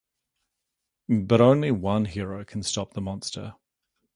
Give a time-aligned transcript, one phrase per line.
[1.09, 3.53] But only one hero can stop the monster.